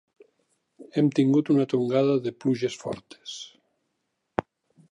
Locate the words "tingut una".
1.19-1.67